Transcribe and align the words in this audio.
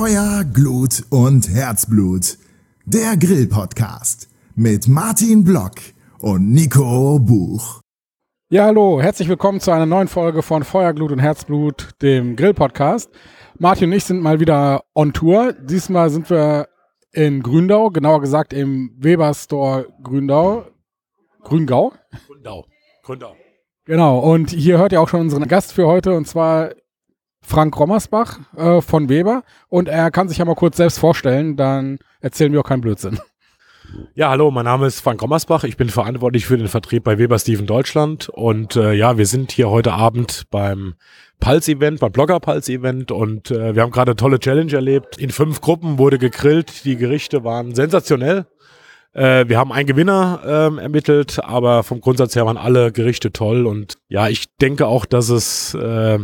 Feuer, 0.00 0.44
Glut 0.50 1.04
und 1.10 1.50
Herzblut. 1.50 2.38
Der 2.86 3.18
Grill-Podcast 3.18 4.30
mit 4.54 4.88
Martin 4.88 5.44
Block 5.44 5.74
und 6.20 6.52
Nico 6.52 7.18
Buch. 7.18 7.82
Ja, 8.48 8.64
hallo, 8.64 9.02
herzlich 9.02 9.28
willkommen 9.28 9.60
zu 9.60 9.72
einer 9.72 9.84
neuen 9.84 10.08
Folge 10.08 10.40
von 10.42 10.64
Feuerglut 10.64 11.12
und 11.12 11.18
Herzblut, 11.18 11.90
dem 12.00 12.34
Grill-Podcast. 12.34 13.10
Martin 13.58 13.90
und 13.90 13.92
ich 13.92 14.04
sind 14.04 14.22
mal 14.22 14.40
wieder 14.40 14.84
on 14.94 15.12
Tour. 15.12 15.52
Diesmal 15.52 16.08
sind 16.08 16.30
wir 16.30 16.68
in 17.12 17.42
Gründau, 17.42 17.90
genauer 17.90 18.22
gesagt 18.22 18.54
im 18.54 18.96
Weber 18.96 19.34
Store 19.34 19.86
Gründau. 20.02 20.64
Grüngau? 21.42 21.92
Gründau. 22.26 22.64
Gründau. 23.02 23.36
Genau, 23.84 24.18
und 24.20 24.48
hier 24.48 24.78
hört 24.78 24.92
ihr 24.92 25.02
auch 25.02 25.10
schon 25.10 25.20
unseren 25.20 25.46
Gast 25.46 25.74
für 25.74 25.86
heute, 25.86 26.14
und 26.14 26.26
zwar 26.26 26.70
Frank 27.42 27.78
Rommersbach 27.78 28.38
äh, 28.56 28.80
von 28.80 29.08
Weber. 29.08 29.42
Und 29.68 29.88
er 29.88 30.10
kann 30.10 30.28
sich 30.28 30.38
ja 30.38 30.44
mal 30.44 30.54
kurz 30.54 30.76
selbst 30.76 30.98
vorstellen, 30.98 31.56
dann 31.56 31.98
erzählen 32.20 32.52
wir 32.52 32.60
auch 32.60 32.68
keinen 32.68 32.82
Blödsinn. 32.82 33.18
Ja, 34.14 34.30
hallo, 34.30 34.50
mein 34.50 34.66
Name 34.66 34.86
ist 34.86 35.00
Frank 35.00 35.20
Rommersbach. 35.22 35.64
Ich 35.64 35.76
bin 35.76 35.88
verantwortlich 35.88 36.46
für 36.46 36.56
den 36.56 36.68
Vertrieb 36.68 37.04
bei 37.04 37.18
Weber 37.18 37.38
Steven 37.38 37.66
Deutschland. 37.66 38.28
Und 38.28 38.76
äh, 38.76 38.92
ja, 38.92 39.18
wir 39.18 39.26
sind 39.26 39.52
hier 39.52 39.68
heute 39.68 39.92
Abend 39.92 40.44
beim 40.50 40.94
Pulse-Event, 41.40 42.00
beim 42.00 42.12
Blogger-Pulse-Event. 42.12 43.10
Und 43.10 43.50
äh, 43.50 43.74
wir 43.74 43.82
haben 43.82 43.90
gerade 43.90 44.12
eine 44.12 44.16
tolle 44.16 44.38
Challenge 44.38 44.72
erlebt. 44.72 45.18
In 45.18 45.30
fünf 45.30 45.60
Gruppen 45.60 45.98
wurde 45.98 46.18
gegrillt. 46.18 46.84
Die 46.84 46.96
Gerichte 46.96 47.42
waren 47.42 47.74
sensationell. 47.74 48.46
Äh, 49.12 49.48
wir 49.48 49.58
haben 49.58 49.72
einen 49.72 49.86
Gewinner 49.86 50.40
ähm, 50.46 50.78
ermittelt, 50.78 51.42
aber 51.42 51.82
vom 51.82 52.00
Grundsatz 52.00 52.36
her 52.36 52.46
waren 52.46 52.56
alle 52.56 52.92
Gerichte 52.92 53.32
toll. 53.32 53.66
Und 53.66 53.96
ja, 54.08 54.28
ich 54.28 54.56
denke 54.58 54.86
auch, 54.86 55.04
dass 55.04 55.30
es, 55.30 55.74
äh, 55.74 56.18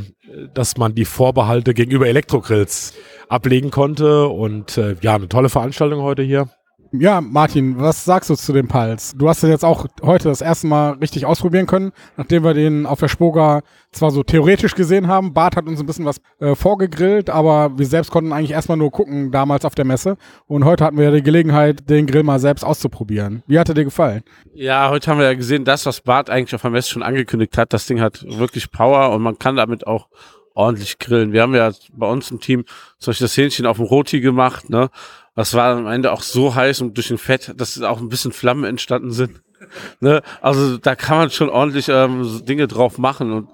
dass 0.55 0.77
man 0.77 0.95
die 0.95 1.05
Vorbehalte 1.05 1.75
gegenüber 1.75 2.07
Elektrogrills 2.07 2.95
ablegen 3.29 3.71
konnte. 3.71 4.29
Und 4.29 4.77
äh, 4.79 4.97
ja, 5.01 5.15
eine 5.15 5.29
tolle 5.29 5.49
Veranstaltung 5.49 6.03
heute 6.03 6.23
hier. 6.23 6.49
Ja, 6.93 7.21
Martin, 7.21 7.79
was 7.79 8.05
sagst 8.05 8.31
du 8.31 8.37
zu 8.37 8.53
dem 8.53 8.69
Pals? 8.69 9.15
Du 9.17 9.29
hast 9.29 9.43
den 9.43 9.51
jetzt 9.51 9.65
auch 9.65 9.87
heute 10.03 10.29
das 10.29 10.41
erste 10.41 10.67
Mal 10.67 10.93
richtig 10.93 11.27
ausprobieren 11.27 11.67
können, 11.67 11.93
nachdem 12.17 12.45
wir 12.45 12.55
den 12.55 12.87
auf 12.87 13.01
der 13.01 13.09
Spoga 13.09 13.63
zwar 13.91 14.11
so 14.11 14.23
theoretisch 14.23 14.75
gesehen 14.75 15.09
haben. 15.09 15.35
Bart 15.35 15.57
hat 15.57 15.67
uns 15.67 15.81
ein 15.81 15.87
bisschen 15.87 16.05
was 16.05 16.21
äh, 16.39 16.55
vorgegrillt, 16.55 17.29
aber 17.29 17.77
wir 17.77 17.87
selbst 17.87 18.11
konnten 18.11 18.33
eigentlich 18.33 18.53
erstmal 18.53 18.79
nur 18.79 18.91
gucken 18.91 19.33
damals 19.33 19.65
auf 19.65 19.75
der 19.75 19.85
Messe. 19.85 20.17
Und 20.47 20.65
heute 20.65 20.85
hatten 20.85 20.97
wir 20.97 21.05
ja 21.05 21.11
die 21.11 21.23
Gelegenheit, 21.23 21.89
den 21.91 22.07
Grill 22.07 22.23
mal 22.23 22.39
selbst 22.39 22.65
auszuprobieren. 22.65 23.43
Wie 23.47 23.59
hat 23.59 23.69
er 23.69 23.75
dir 23.75 23.85
gefallen? 23.85 24.23
Ja, 24.55 24.89
heute 24.89 25.11
haben 25.11 25.19
wir 25.19 25.27
ja 25.27 25.35
gesehen, 25.35 25.65
das, 25.65 25.87
was 25.87 26.01
Bart 26.01 26.31
eigentlich 26.31 26.55
auf 26.55 26.63
der 26.63 26.71
Messe 26.71 26.91
schon 26.91 27.03
angekündigt 27.03 27.59
hat. 27.59 27.73
Das 27.73 27.87
Ding 27.87 28.01
hat 28.01 28.25
wirklich 28.27 28.71
Power 28.71 29.11
und 29.11 29.23
man 29.23 29.39
kann 29.39 29.57
damit 29.57 29.87
auch 29.87 30.09
ordentlich 30.55 30.99
grillen. 30.99 31.33
Wir 31.33 31.43
haben 31.43 31.55
ja 31.55 31.71
bei 31.93 32.09
uns 32.09 32.31
im 32.31 32.41
Team 32.41 32.65
zum 32.99 33.15
das 33.19 33.37
Hähnchen 33.37 33.67
auf 33.67 33.77
dem 33.77 33.87
Roti 33.87 34.21
gemacht, 34.21 34.71
ne? 34.71 34.89
Das 35.37 35.55
war 35.55 35.77
am 35.77 35.87
Ende 35.87 36.11
auch 36.13 36.23
so 36.23 36.55
heiß 36.55 36.81
und 36.81 36.97
durch 36.97 37.09
den 37.09 37.19
Fett, 37.19 37.53
dass 37.57 37.81
auch 37.83 38.01
ein 38.01 38.09
bisschen 38.09 38.33
Flammen 38.33 38.65
entstanden 38.65 39.13
sind. 39.13 39.41
ne? 40.01 40.23
Also 40.41 40.79
da 40.79 40.97
kann 40.97 41.19
man 41.19 41.31
schon 41.31 41.51
ordentlich 41.51 41.89
ähm, 41.89 42.45
Dinge 42.45 42.67
drauf 42.67 42.99
machen 42.99 43.33
und 43.33 43.49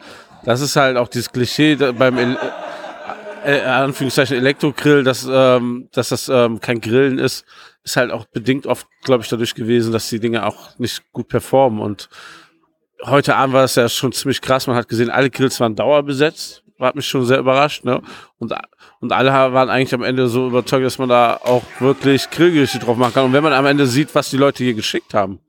das 0.44 0.60
ist 0.60 0.76
halt 0.76 0.96
auch 0.96 1.08
dieses 1.08 1.30
Klischee 1.30 1.76
beim 1.76 2.18
El 2.18 2.36
äh, 3.44 3.58
äh, 3.58 3.62
Anführungszeichen 3.62 4.36
Elektrogrill, 4.36 5.02
dass, 5.02 5.26
ähm, 5.28 5.88
dass 5.92 6.10
das 6.10 6.28
ähm, 6.28 6.60
kein 6.60 6.80
Grillen 6.80 7.18
ist, 7.18 7.44
ist 7.84 7.96
halt 7.96 8.12
auch 8.12 8.26
bedingt 8.26 8.66
oft, 8.66 8.86
glaube 9.02 9.24
ich, 9.24 9.28
dadurch 9.28 9.54
gewesen, 9.54 9.92
dass 9.92 10.08
die 10.08 10.20
Dinge 10.20 10.46
auch 10.46 10.78
nicht 10.78 11.02
gut 11.12 11.28
performen. 11.28 11.80
Und 11.80 12.08
heute 13.04 13.34
Abend 13.34 13.54
war 13.54 13.64
es 13.64 13.74
ja 13.74 13.88
schon 13.88 14.12
ziemlich 14.12 14.40
krass. 14.40 14.68
Man 14.68 14.76
hat 14.76 14.88
gesehen, 14.88 15.10
alle 15.10 15.30
Grills 15.30 15.58
waren 15.58 15.74
dauerbesetzt 15.74 16.62
hat 16.78 16.96
mich 16.96 17.06
schon 17.06 17.24
sehr 17.24 17.38
überrascht. 17.38 17.84
Ne? 17.84 18.00
Und, 18.38 18.52
und 19.00 19.12
alle 19.12 19.30
waren 19.30 19.70
eigentlich 19.70 19.94
am 19.94 20.02
Ende 20.02 20.28
so 20.28 20.48
überzeugt, 20.48 20.84
dass 20.84 20.98
man 20.98 21.08
da 21.08 21.36
auch 21.42 21.62
wirklich 21.80 22.30
Grillgerichte 22.30 22.78
drauf 22.78 22.96
machen 22.96 23.14
kann. 23.14 23.24
Und 23.26 23.32
wenn 23.32 23.42
man 23.42 23.52
am 23.52 23.66
Ende 23.66 23.86
sieht, 23.86 24.14
was 24.14 24.30
die 24.30 24.36
Leute 24.36 24.64
hier 24.64 24.74
geschickt 24.74 25.14
haben, 25.14 25.40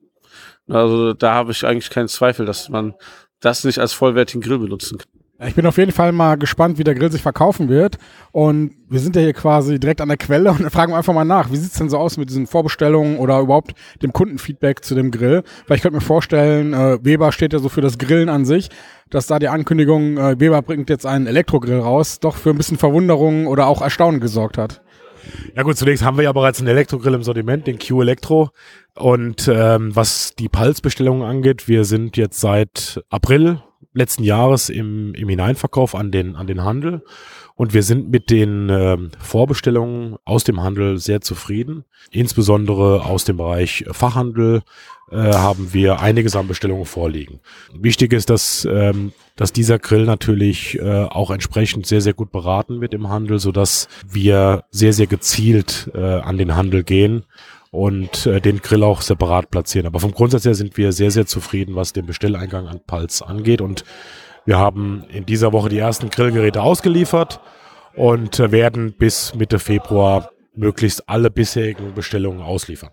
also 0.68 1.14
da 1.14 1.34
habe 1.34 1.52
ich 1.52 1.66
eigentlich 1.66 1.90
keinen 1.90 2.08
Zweifel, 2.08 2.46
dass 2.46 2.70
man 2.70 2.94
das 3.40 3.64
nicht 3.64 3.80
als 3.80 3.94
vollwertigen 3.94 4.42
Grill 4.42 4.60
benutzen 4.60 4.98
kann. 4.98 5.23
Ich 5.48 5.56
bin 5.56 5.66
auf 5.66 5.78
jeden 5.78 5.92
Fall 5.92 6.12
mal 6.12 6.38
gespannt, 6.38 6.78
wie 6.78 6.84
der 6.84 6.96
Grill 6.96 7.12
sich 7.12 7.22
verkaufen 7.22 7.70
wird. 7.70 7.98
Und 8.31 8.76
wir 8.90 9.00
sind 9.00 9.16
ja 9.16 9.22
hier 9.22 9.34
quasi 9.34 9.80
direkt 9.80 10.02
an 10.02 10.08
der 10.08 10.18
Quelle 10.18 10.52
und 10.52 10.70
fragen 10.72 10.92
wir 10.94 10.98
einfach 10.98 11.14
mal 11.14 11.26
nach, 11.26 11.52
wie 11.52 11.58
sieht 11.58 11.72
es 11.72 11.78
denn 11.78 11.90
so 11.90 11.98
aus 11.98 12.18
mit 12.18 12.30
diesen 12.30 12.48
Vorbestellungen 12.48 13.18
oder 13.18 13.40
überhaupt 13.40 13.74
dem 14.02 14.14
Kundenfeedback 14.14 14.84
zu 14.84 14.96
dem 14.96 15.12
Grill? 15.12 15.44
Weil 15.68 15.78
ich 15.78 15.84
könnte 15.84 15.96
mir 15.96 16.02
vorstellen, 16.02 16.74
äh, 16.74 17.04
Weber 17.04 17.31
steht 17.31 17.54
ja 17.54 17.59
so 17.59 17.70
für 17.70 17.81
das 17.81 17.98
Grillen 17.98 18.30
an 18.30 18.46
sich, 18.46 18.70
dass 19.09 19.28
da 19.28 19.40
die 19.40 19.50
Ankündigung, 19.50 20.18
äh, 20.18 20.40
Weber 20.40 20.62
bringt 20.62 20.90
jetzt 20.90 21.06
einen 21.06 21.28
Elektrogrill 21.28 21.80
raus, 21.80 22.20
doch 22.20 22.36
für 22.36 22.52
ein 22.52 22.58
bisschen 22.58 22.78
Verwunderung 22.78 23.48
oder 23.48 23.68
auch 23.68 23.81
Erstaunen 23.81 24.20
gesorgt 24.20 24.58
hat. 24.58 24.81
Ja 25.56 25.64
gut, 25.64 25.78
zunächst 25.78 26.04
haben 26.04 26.18
wir 26.18 26.24
ja 26.24 26.31
bereits 26.34 26.60
einen 26.60 26.68
Elektrogrill 26.68 27.14
im 27.14 27.24
Sortiment, 27.24 27.68
den 27.68 27.80
Q 27.80 28.02
Elektro. 28.02 28.50
Und 28.96 29.48
ähm, 29.48 29.96
was 29.96 30.36
die 30.36 30.50
Pulsbestellungen 30.50 31.24
angeht, 31.24 31.68
wir 31.68 31.86
sind 31.86 32.18
jetzt 32.18 32.40
seit 32.40 33.02
April 33.10 33.62
letzten 33.94 34.24
Jahres 34.24 34.70
im, 34.70 35.14
im 35.14 35.30
Hineinverkauf 35.30 35.96
an 35.96 36.12
den, 36.12 36.36
an 36.36 36.48
den 36.48 36.64
Handel. 36.64 37.04
Und 37.56 37.74
wir 37.74 37.84
sind 37.84 38.10
mit 38.10 38.32
den 38.32 38.70
äh, 38.70 38.98
Vorbestellungen 39.20 40.18
aus 40.26 40.44
dem 40.44 40.62
Handel 40.62 40.98
sehr 40.98 41.22
zufrieden. 41.22 41.86
Insbesondere 42.12 43.06
aus 43.06 43.26
dem 43.26 43.38
Bereich 43.38 43.86
Fachhandel 43.92 44.64
äh, 45.12 45.18
haben 45.18 45.74
wir 45.74 46.00
einiges 46.00 46.36
an 46.36 46.48
Bestellungen 46.48 46.86
vorliegen. 46.86 47.42
Wichtig 47.74 48.14
ist, 48.14 48.32
dass, 48.32 48.68
ähm, 48.70 49.14
dass 49.36 49.54
dieser 49.54 49.78
Grill 49.78 50.06
natürlich 50.06 50.80
äh, 50.80 51.04
auch 51.04 51.30
entsprechend 51.30 51.86
sehr, 51.86 52.02
sehr 52.02 52.16
gut 52.16 52.32
beraten 52.32 52.82
wird 52.82 52.96
im 52.96 53.10
Handel, 53.10 53.38
sodass 53.38 53.88
wir 54.10 54.64
sehr, 54.72 54.94
sehr 54.94 55.08
gezielt 55.08 55.92
äh, 55.94 56.00
an 56.00 56.40
den 56.40 56.56
Handel 56.56 56.84
gehen 56.84 57.24
und 57.74 58.28
äh, 58.28 58.40
den 58.40 58.60
Grill 58.60 58.84
auch 58.84 59.02
separat 59.02 59.50
platzieren. 59.50 59.88
Aber 59.88 60.00
vom 60.00 60.12
Grundsatz 60.12 60.46
her 60.46 60.54
sind 60.54 60.78
wir 60.78 60.92
sehr, 60.92 61.10
sehr 61.10 61.26
zufrieden, 61.26 61.76
was 61.76 61.92
den 61.92 62.06
Bestelleingang 62.06 62.68
an 62.68 62.82
Pulse 62.86 63.26
angeht. 63.26 63.62
Und 63.62 63.84
wir 64.46 64.60
haben 64.60 65.06
in 65.10 65.26
dieser 65.26 65.54
Woche 65.54 65.70
die 65.70 65.80
ersten 65.80 66.12
Grillgeräte 66.12 66.62
ausgeliefert 66.62 67.40
und 67.96 68.40
äh, 68.40 68.52
werden 68.52 68.94
bis 68.96 69.34
Mitte 69.34 69.58
Februar 69.58 70.30
möglichst 70.56 71.10
alle 71.10 71.32
bisherigen 71.32 71.96
Bestellungen 71.96 72.44
ausliefern. 72.44 72.92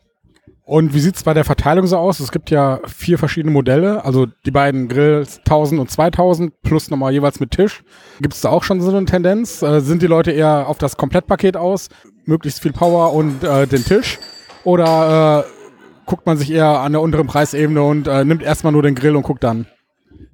Und 0.65 0.95
wie 0.95 1.01
sieht's 1.01 1.25
bei 1.25 1.35
der 1.35 1.45
Verteilung 1.45 1.87
so 1.87 1.99
aus? 1.99 2.19
Es 2.19 2.33
gibt 2.33 2.49
ja 2.51 2.81
vier 2.87 3.19
verschiedene 3.19 3.53
Modelle, 3.53 4.03
also 4.07 4.29
die 4.47 4.51
beiden 4.51 4.89
Grills 4.89 5.41
1000 5.41 5.79
und 5.79 5.91
2000 5.91 6.63
plus 6.63 6.89
nochmal 6.89 7.13
jeweils 7.13 7.39
mit 7.39 7.51
Tisch. 7.51 7.83
Gibt's 8.21 8.41
da 8.41 8.49
auch 8.49 8.63
schon 8.63 8.81
so 8.81 8.97
eine 8.97 9.05
Tendenz? 9.05 9.61
Äh, 9.61 9.81
sind 9.81 10.01
die 10.01 10.07
Leute 10.07 10.31
eher 10.31 10.69
auf 10.69 10.79
das 10.79 10.97
Komplettpaket 10.97 11.59
aus, 11.59 11.91
möglichst 12.25 12.63
viel 12.63 12.73
Power 12.73 13.13
und 13.13 13.45
äh, 13.45 13.67
den 13.67 13.85
Tisch? 13.85 14.19
Oder 14.65 15.45
äh, 15.47 16.07
guckt 16.07 16.27
man 16.27 16.37
sich 16.37 16.51
eher 16.51 16.81
an 16.81 16.93
der 16.93 17.01
unteren 17.01 17.27
Preisebene 17.27 17.83
und 17.83 18.07
äh, 18.07 18.25
nimmt 18.25 18.43
erstmal 18.43 18.73
nur 18.73 18.83
den 18.83 18.95
Grill 18.95 19.17
und 19.17 19.23
guckt 19.23 19.45
dann? 19.45 19.67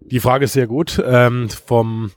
Die 0.01 0.21
Frage 0.21 0.45
ist 0.45 0.53
sehr 0.53 0.67
gut. 0.67 1.03
Ähm, 1.05 1.49
vom, 1.49 2.13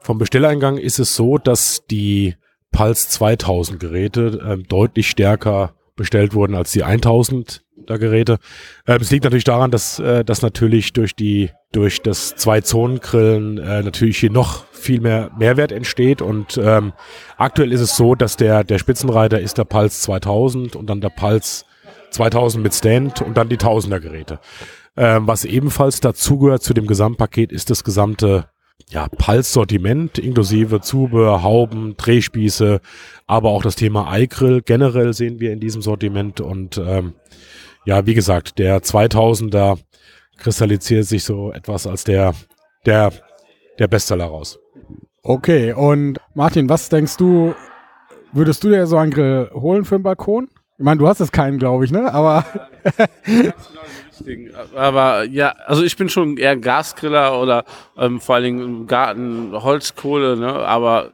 vom 0.00 0.18
Bestelleingang 0.18 0.78
ist 0.78 0.98
es 0.98 1.14
so, 1.14 1.38
dass 1.38 1.86
die 1.90 2.36
Pulse 2.70 3.08
2000 3.08 3.80
Geräte 3.80 4.40
äh, 4.60 4.62
deutlich 4.62 5.10
stärker 5.10 5.74
bestellt 5.96 6.34
wurden 6.34 6.54
als 6.54 6.72
die 6.72 6.84
1000 6.84 7.62
der 7.88 7.98
Geräte. 7.98 8.38
Ähm, 8.86 8.98
es 9.00 9.10
liegt 9.10 9.24
natürlich 9.24 9.44
daran, 9.44 9.70
dass, 9.70 9.98
äh, 9.98 10.24
dass 10.24 10.42
natürlich 10.42 10.92
durch 10.92 11.14
die 11.14 11.50
durch 11.72 12.02
das 12.02 12.36
Zwei-Zonen-Grillen 12.36 13.58
äh, 13.58 13.82
natürlich 13.82 14.18
hier 14.18 14.30
noch 14.30 14.64
viel 14.82 15.00
mehr 15.00 15.30
Mehrwert 15.38 15.72
entsteht 15.72 16.20
und 16.20 16.58
ähm, 16.62 16.92
aktuell 17.36 17.72
ist 17.72 17.80
es 17.80 17.96
so, 17.96 18.14
dass 18.14 18.36
der 18.36 18.64
der 18.64 18.78
Spitzenreiter 18.78 19.40
ist 19.40 19.58
der 19.58 19.64
Pulse 19.64 20.00
2000 20.00 20.76
und 20.76 20.90
dann 20.90 21.00
der 21.00 21.10
Pulse 21.10 21.64
2000 22.10 22.62
mit 22.62 22.74
Stand 22.74 23.22
und 23.22 23.36
dann 23.36 23.48
die 23.48 23.56
Tausender 23.56 24.00
Geräte. 24.00 24.38
Ähm, 24.96 25.26
was 25.26 25.44
ebenfalls 25.44 26.00
dazugehört 26.00 26.62
zu 26.62 26.74
dem 26.74 26.86
Gesamtpaket 26.86 27.50
ist 27.50 27.70
das 27.70 27.82
gesamte 27.84 28.46
ja, 28.90 29.08
Pulse-Sortiment 29.08 30.18
inklusive 30.18 30.80
Zubehör, 30.80 31.42
Hauben, 31.42 31.96
Drehspieße, 31.96 32.80
aber 33.26 33.50
auch 33.50 33.62
das 33.62 33.76
Thema 33.76 34.14
iGrill 34.18 34.60
generell 34.62 35.14
sehen 35.14 35.40
wir 35.40 35.52
in 35.52 35.60
diesem 35.60 35.82
Sortiment 35.82 36.40
und 36.40 36.78
ähm, 36.78 37.14
ja, 37.84 38.06
wie 38.06 38.14
gesagt, 38.14 38.58
der 38.58 38.82
2000er 38.82 39.78
kristallisiert 40.36 41.06
sich 41.06 41.24
so 41.24 41.52
etwas 41.52 41.86
als 41.86 42.04
der, 42.04 42.34
der, 42.86 43.12
der 43.78 43.88
Bestseller 43.88 44.26
raus. 44.26 44.58
Okay, 45.24 45.72
und 45.72 46.18
Martin, 46.34 46.68
was 46.68 46.88
denkst 46.88 47.16
du, 47.16 47.54
würdest 48.32 48.64
du 48.64 48.70
dir 48.70 48.88
so 48.88 48.96
einen 48.96 49.12
Grill 49.12 49.50
holen 49.54 49.84
für 49.84 49.96
den 49.96 50.02
Balkon? 50.02 50.48
Ich 50.78 50.84
meine, 50.84 50.98
du 50.98 51.06
hast 51.06 51.20
jetzt 51.20 51.32
keinen, 51.32 51.58
glaube 51.58 51.84
ich, 51.84 51.92
ne? 51.92 52.12
Aber. 52.12 52.44
Aber 54.74 55.24
ja, 55.24 55.54
also 55.66 55.84
ich 55.84 55.96
bin 55.96 56.08
schon 56.08 56.36
eher 56.36 56.56
Gasgriller 56.56 57.40
oder 57.40 57.64
ähm, 57.96 58.20
vor 58.20 58.34
allen 58.34 58.44
Dingen 58.44 58.60
im 58.62 58.86
Garten 58.88 59.52
Holzkohle, 59.52 60.36
ne? 60.36 60.52
Aber 60.52 61.12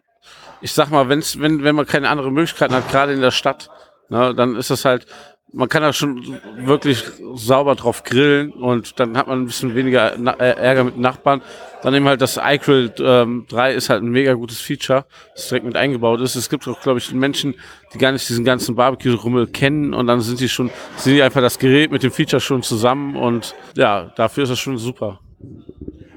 ich 0.63 0.73
sag 0.73 0.91
mal, 0.91 1.11
wenn's, 1.11 1.39
wenn, 1.39 1.63
wenn 1.63 1.75
man 1.75 1.87
keine 1.87 2.09
andere 2.09 2.31
Möglichkeiten 2.33 2.75
hat, 2.75 2.91
gerade 2.91 3.13
in 3.13 3.21
der 3.21 3.31
Stadt, 3.31 3.69
ne, 4.09 4.35
dann 4.35 4.57
ist 4.57 4.71
das 4.71 4.87
halt 4.87 5.07
man 5.53 5.69
kann 5.69 5.83
da 5.83 5.93
schon 5.93 6.39
wirklich 6.59 7.05
sauber 7.35 7.75
drauf 7.75 8.05
grillen 8.05 8.53
und 8.53 9.01
dann 9.01 9.17
hat 9.17 9.29
man 9.29 9.43
ein 9.43 9.47
bisschen 9.47 9.75
weniger 9.75 10.15
äh, 10.39 10.57
Ärger 10.61 10.85
mit 10.85 10.99
Nachbarn. 10.99 11.41
Dann 11.83 11.95
eben 11.95 12.07
halt 12.07 12.21
das 12.21 12.39
iGrill 12.43 12.93
ähm, 12.99 13.47
3 13.49 13.75
ist 13.75 13.89
halt 13.89 14.03
ein 14.03 14.11
mega 14.11 14.35
gutes 14.35 14.61
Feature, 14.61 15.07
das 15.35 15.49
direkt 15.49 15.65
mit 15.65 15.77
eingebaut 15.77 16.21
ist. 16.21 16.35
Es 16.35 16.51
gibt 16.51 16.69
auch, 16.69 16.81
glaube 16.81 16.99
ich, 16.99 17.13
Menschen, 17.13 17.55
die 17.95 17.99
gar 17.99 18.13
nicht 18.13 18.29
diesen 18.29 18.45
ganzen 18.45 18.75
Barbecue-Rummel 18.75 19.47
kennen 19.47 19.95
und 19.95 20.07
dann 20.07 20.21
sind 20.21 20.41
die 20.41 20.49
schon, 20.49 20.71
sind 20.97 21.15
die 21.15 21.23
einfach 21.23 21.41
das 21.41 21.59
Gerät 21.59 21.91
mit 21.93 22.03
dem 22.03 22.11
Feature 22.11 22.41
schon 22.41 22.63
zusammen 22.63 23.17
und 23.17 23.55
ja, 23.75 24.13
dafür 24.17 24.43
ist 24.43 24.51
das 24.51 24.59
schon 24.59 24.77
super. 24.77 25.21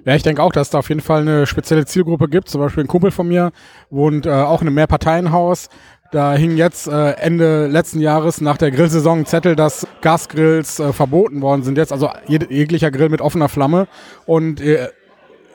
Ja, 0.03 0.15
ich 0.15 0.23
denke 0.23 0.41
auch, 0.41 0.51
dass 0.51 0.67
es 0.67 0.71
da 0.71 0.79
auf 0.79 0.89
jeden 0.89 1.01
Fall 1.01 1.21
eine 1.21 1.45
spezielle 1.45 1.85
Zielgruppe 1.85 2.27
gibt. 2.27 2.49
Zum 2.49 2.59
Beispiel 2.59 2.83
ein 2.83 2.87
Kumpel 2.87 3.11
von 3.11 3.27
mir 3.27 3.51
wohnt 3.91 4.25
äh, 4.25 4.31
auch 4.31 4.61
in 4.61 4.67
einem 4.67 4.75
Mehrparteienhaus. 4.75 5.69
Da 6.11 6.33
hing 6.33 6.57
jetzt 6.57 6.87
äh, 6.87 7.11
Ende 7.11 7.67
letzten 7.67 8.01
Jahres 8.01 8.41
nach 8.41 8.57
der 8.57 8.69
Grillsaison 8.71 9.19
ein 9.19 9.25
Zettel, 9.25 9.55
dass 9.55 9.87
Gasgrills 10.01 10.79
äh, 10.79 10.91
verboten 10.91 11.41
worden 11.41 11.63
sind 11.63 11.77
jetzt. 11.77 11.93
Also 11.93 12.09
jeg 12.27 12.51
jeglicher 12.51 12.91
Grill 12.91 13.07
mit 13.07 13.21
offener 13.21 13.47
Flamme. 13.47 13.87
Und 14.25 14.59
äh, 14.59 14.89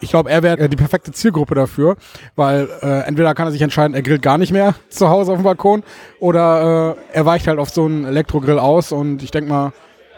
ich 0.01 0.11
glaube, 0.11 0.31
er 0.31 0.43
wäre 0.43 0.69
die 0.71 0.77
perfekte 0.77 1.13
Zielgruppe 1.13 1.55
dafür, 1.55 1.97
weil 2.37 2.69
äh, 2.83 3.07
entweder 3.07 3.35
kann 3.35 3.49
er 3.49 3.51
sich 3.51 3.61
entscheiden, 3.61 3.95
er 3.95 4.03
grillt 4.03 4.23
gar 4.23 4.39
nicht 4.39 4.53
mehr 4.53 4.75
zu 4.89 5.11
Hause 5.11 5.33
auf 5.33 5.39
dem 5.39 5.45
Balkon 5.45 5.83
oder 6.21 6.97
äh, 7.13 7.17
er 7.17 7.27
weicht 7.27 7.47
halt 7.47 7.59
auf 7.59 7.69
so 7.71 7.85
einen 7.85 8.05
Elektrogrill 8.05 8.59
aus 8.59 8.93
und 8.93 9.23
ich 9.23 9.31
denke 9.31 9.51
mal, 9.51 9.73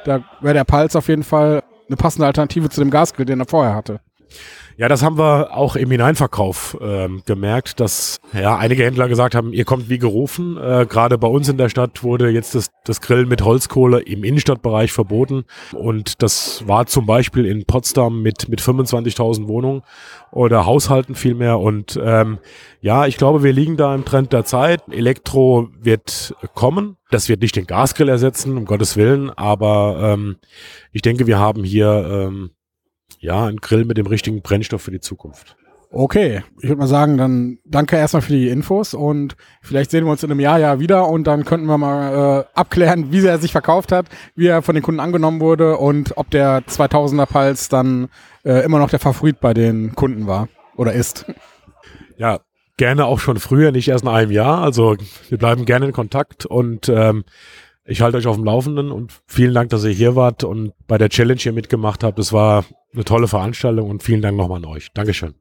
da 0.04 0.22
wäre 0.40 0.54
der 0.54 0.64
Pulse 0.64 0.98
auf 0.98 1.08
jeden 1.08 1.24
Fall 1.24 1.62
eine 1.88 1.96
passende 1.96 2.26
Alternative 2.26 2.68
zu 2.68 2.80
dem 2.80 2.90
Gasgrill, 2.90 3.26
den 3.26 3.40
er 3.40 3.46
vorher 3.46 3.74
hatte. 3.74 4.00
Ja, 4.78 4.86
das 4.86 5.02
haben 5.02 5.18
wir 5.18 5.56
auch 5.56 5.74
im 5.74 5.90
Hineinverkauf 5.90 6.78
ähm, 6.80 7.22
gemerkt, 7.26 7.80
dass 7.80 8.20
ja 8.32 8.56
einige 8.58 8.84
Händler 8.84 9.08
gesagt 9.08 9.34
haben, 9.34 9.52
ihr 9.52 9.64
kommt 9.64 9.88
wie 9.88 9.98
gerufen. 9.98 10.56
Äh, 10.56 10.86
Gerade 10.88 11.18
bei 11.18 11.26
uns 11.26 11.48
in 11.48 11.58
der 11.58 11.68
Stadt 11.68 12.04
wurde 12.04 12.30
jetzt 12.30 12.54
das, 12.54 12.70
das 12.84 13.00
Grillen 13.00 13.26
mit 13.26 13.42
Holzkohle 13.42 13.98
im 13.98 14.22
Innenstadtbereich 14.22 14.92
verboten. 14.92 15.46
Und 15.72 16.22
das 16.22 16.62
war 16.68 16.86
zum 16.86 17.06
Beispiel 17.06 17.44
in 17.44 17.64
Potsdam 17.64 18.22
mit, 18.22 18.48
mit 18.48 18.60
25.000 18.60 19.48
Wohnungen 19.48 19.82
oder 20.30 20.64
Haushalten 20.64 21.16
vielmehr. 21.16 21.58
Und 21.58 21.98
ähm, 22.00 22.38
ja, 22.80 23.08
ich 23.08 23.16
glaube, 23.16 23.42
wir 23.42 23.52
liegen 23.52 23.76
da 23.76 23.92
im 23.96 24.04
Trend 24.04 24.32
der 24.32 24.44
Zeit. 24.44 24.82
Elektro 24.92 25.70
wird 25.80 26.36
kommen. 26.54 26.98
Das 27.10 27.28
wird 27.28 27.42
nicht 27.42 27.56
den 27.56 27.66
Gasgrill 27.66 28.08
ersetzen, 28.08 28.56
um 28.56 28.64
Gottes 28.64 28.96
Willen. 28.96 29.30
Aber 29.30 29.98
ähm, 30.00 30.36
ich 30.92 31.02
denke, 31.02 31.26
wir 31.26 31.40
haben 31.40 31.64
hier 31.64 32.28
ähm, 32.28 32.50
ja, 33.20 33.46
ein 33.46 33.56
Grill 33.56 33.84
mit 33.84 33.96
dem 33.96 34.06
richtigen 34.06 34.42
Brennstoff 34.42 34.82
für 34.82 34.90
die 34.90 35.00
Zukunft. 35.00 35.56
Okay, 35.90 36.42
ich 36.60 36.68
würde 36.68 36.80
mal 36.80 36.86
sagen, 36.86 37.16
dann 37.16 37.58
danke 37.64 37.96
erstmal 37.96 38.20
für 38.20 38.34
die 38.34 38.48
Infos 38.48 38.92
und 38.92 39.36
vielleicht 39.62 39.90
sehen 39.90 40.04
wir 40.04 40.10
uns 40.10 40.22
in 40.22 40.30
einem 40.30 40.40
Jahr 40.40 40.58
ja 40.58 40.80
wieder 40.80 41.08
und 41.08 41.24
dann 41.24 41.46
könnten 41.46 41.66
wir 41.66 41.78
mal 41.78 42.40
äh, 42.40 42.44
abklären, 42.58 43.10
wie 43.10 43.26
er 43.26 43.38
sich 43.38 43.52
verkauft 43.52 43.90
hat, 43.90 44.06
wie 44.34 44.48
er 44.48 44.60
von 44.60 44.74
den 44.74 44.84
Kunden 44.84 45.00
angenommen 45.00 45.40
wurde 45.40 45.78
und 45.78 46.18
ob 46.18 46.28
der 46.30 46.60
2000er 46.60 47.24
Pulse 47.24 47.70
dann 47.70 48.08
äh, 48.44 48.62
immer 48.64 48.78
noch 48.78 48.90
der 48.90 48.98
Favorit 48.98 49.40
bei 49.40 49.54
den 49.54 49.94
Kunden 49.94 50.26
war 50.26 50.48
oder 50.76 50.92
ist. 50.92 51.26
Ja, 52.20 52.40
gerne 52.76 53.04
auch 53.04 53.20
schon 53.20 53.38
früher, 53.38 53.70
nicht 53.70 53.86
erst 53.86 54.02
in 54.02 54.10
einem 54.10 54.32
Jahr. 54.32 54.60
Also 54.60 54.96
wir 55.28 55.38
bleiben 55.38 55.66
gerne 55.66 55.86
in 55.86 55.92
Kontakt 55.92 56.46
und 56.46 56.88
ähm, 56.88 57.22
ich 57.88 58.02
halte 58.02 58.18
euch 58.18 58.26
auf 58.26 58.36
dem 58.36 58.44
Laufenden 58.44 58.92
und 58.92 59.12
vielen 59.26 59.54
Dank, 59.54 59.70
dass 59.70 59.82
ihr 59.82 59.90
hier 59.90 60.14
wart 60.14 60.44
und 60.44 60.74
bei 60.86 60.98
der 60.98 61.08
Challenge 61.08 61.40
hier 61.40 61.54
mitgemacht 61.54 62.04
habt. 62.04 62.18
Es 62.18 62.32
war 62.32 62.64
eine 62.92 63.04
tolle 63.04 63.28
Veranstaltung 63.28 63.88
und 63.88 64.02
vielen 64.02 64.20
Dank 64.20 64.36
nochmal 64.36 64.58
an 64.58 64.66
euch. 64.66 64.92
Dankeschön. 64.92 65.34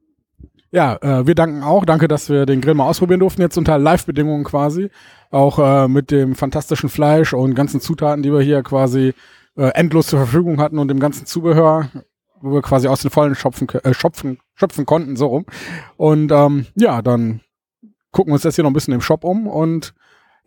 Ja, 0.70 0.96
äh, 0.96 1.26
wir 1.26 1.34
danken 1.34 1.62
auch. 1.62 1.84
Danke, 1.84 2.08
dass 2.08 2.30
wir 2.30 2.46
den 2.46 2.62
Grill 2.62 2.74
mal 2.74 2.88
ausprobieren 2.88 3.20
durften, 3.20 3.42
jetzt 3.42 3.58
unter 3.58 3.78
Live-Bedingungen 3.78 4.44
quasi. 4.44 4.90
Auch 5.30 5.58
äh, 5.58 5.88
mit 5.88 6.10
dem 6.10 6.34
fantastischen 6.34 6.88
Fleisch 6.88 7.34
und 7.34 7.54
ganzen 7.54 7.80
Zutaten, 7.80 8.22
die 8.22 8.32
wir 8.32 8.40
hier 8.40 8.62
quasi 8.62 9.12
äh, 9.56 9.68
endlos 9.74 10.06
zur 10.06 10.20
Verfügung 10.20 10.58
hatten 10.58 10.78
und 10.78 10.88
dem 10.88 11.00
ganzen 11.00 11.26
Zubehör, 11.26 11.90
wo 12.40 12.52
wir 12.54 12.62
quasi 12.62 12.88
aus 12.88 13.02
den 13.02 13.10
Vollen 13.10 13.34
schöpfen, 13.34 13.68
äh, 13.68 13.92
schöpfen, 13.92 14.38
schöpfen 14.54 14.86
konnten, 14.86 15.16
so 15.16 15.26
rum. 15.26 15.44
Und 15.98 16.32
ähm, 16.32 16.66
ja, 16.76 17.02
dann 17.02 17.40
gucken 18.10 18.30
wir 18.30 18.34
uns 18.34 18.44
jetzt 18.44 18.54
hier 18.54 18.64
noch 18.64 18.70
ein 18.70 18.74
bisschen 18.74 18.94
im 18.94 19.02
Shop 19.02 19.24
um 19.24 19.46
und 19.46 19.92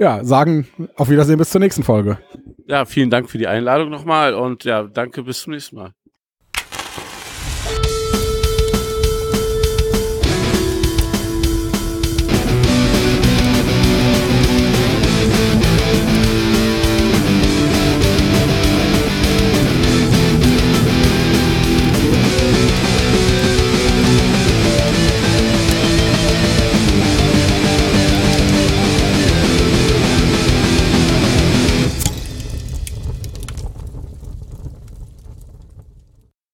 ja, 0.02 0.24
sagen 0.24 0.68
auf 0.96 1.10
Wiedersehen 1.10 1.38
bis 1.38 1.52
zur 1.52 1.62
nächsten 1.62 1.84
Folge. 1.84 2.18
Ja, 2.66 2.86
vielen 2.86 3.12
Dank 3.12 3.30
für 3.30 3.38
die 3.38 3.48
Einladung 3.48 3.90
nochmal 3.90 4.34
und 4.34 4.64
ja, 4.64 4.84
danke 4.84 5.22
bis 5.22 5.44
zum 5.44 5.54
nächsten 5.54 5.76
Mal. 5.76 5.92